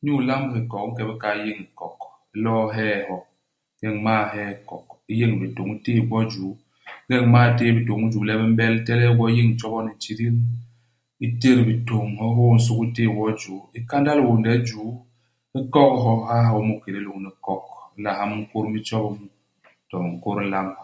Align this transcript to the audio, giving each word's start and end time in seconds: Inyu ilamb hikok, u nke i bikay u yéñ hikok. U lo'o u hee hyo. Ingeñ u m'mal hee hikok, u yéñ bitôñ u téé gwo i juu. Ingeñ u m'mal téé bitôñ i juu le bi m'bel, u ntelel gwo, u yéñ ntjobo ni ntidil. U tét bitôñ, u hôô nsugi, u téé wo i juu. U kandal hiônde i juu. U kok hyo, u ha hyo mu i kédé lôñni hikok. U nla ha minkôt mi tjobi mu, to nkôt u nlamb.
Inyu 0.00 0.14
ilamb 0.22 0.48
hikok, 0.54 0.82
u 0.88 0.88
nke 0.90 1.00
i 1.04 1.08
bikay 1.08 1.36
u 1.40 1.44
yéñ 1.46 1.58
hikok. 1.62 1.98
U 2.06 2.08
lo'o 2.44 2.62
u 2.68 2.72
hee 2.74 2.96
hyo. 3.06 3.16
Ingeñ 3.72 3.94
u 3.98 4.00
m'mal 4.00 4.24
hee 4.32 4.48
hikok, 4.52 4.84
u 5.10 5.12
yéñ 5.18 5.32
bitôñ 5.40 5.68
u 5.72 5.76
téé 5.84 6.00
gwo 6.08 6.18
i 6.24 6.28
juu. 6.32 6.52
Ingeñ 7.08 7.22
u 7.24 7.28
m'mal 7.28 7.50
téé 7.58 7.70
bitôñ 7.78 8.00
i 8.04 8.08
juu 8.12 8.26
le 8.28 8.32
bi 8.40 8.46
m'bel, 8.52 8.74
u 8.76 8.80
ntelel 8.80 9.12
gwo, 9.16 9.24
u 9.30 9.34
yéñ 9.36 9.48
ntjobo 9.52 9.78
ni 9.86 9.92
ntidil. 9.96 10.36
U 11.24 11.26
tét 11.40 11.58
bitôñ, 11.68 12.06
u 12.24 12.26
hôô 12.36 12.52
nsugi, 12.58 12.82
u 12.84 12.92
téé 12.96 13.08
wo 13.16 13.24
i 13.32 13.34
juu. 13.42 13.60
U 13.76 13.78
kandal 13.90 14.18
hiônde 14.24 14.50
i 14.56 14.60
juu. 14.68 14.88
U 15.58 15.60
kok 15.74 15.92
hyo, 16.02 16.12
u 16.20 16.24
ha 16.28 16.36
hyo 16.48 16.58
mu 16.66 16.74
i 16.78 16.80
kédé 16.82 17.00
lôñni 17.06 17.28
hikok. 17.32 17.64
U 17.92 17.94
nla 17.98 18.10
ha 18.18 18.22
minkôt 18.30 18.66
mi 18.72 18.80
tjobi 18.86 19.10
mu, 19.20 19.26
to 19.88 19.96
nkôt 20.12 20.36
u 20.42 20.44
nlamb. 20.50 20.74